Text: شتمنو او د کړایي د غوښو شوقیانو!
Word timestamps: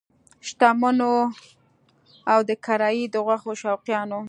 شتمنو 0.47 1.15
او 2.31 2.39
د 2.49 2.51
کړایي 2.65 3.05
د 3.09 3.15
غوښو 3.25 3.51
شوقیانو! 3.61 4.19